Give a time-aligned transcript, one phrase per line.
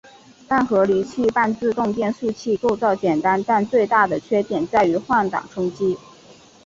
[0.47, 5.95] 单离合器半自动变速器构造简单但最大的缺点在于换挡冲击。